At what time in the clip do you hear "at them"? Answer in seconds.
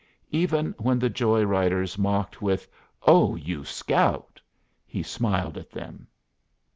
5.59-6.07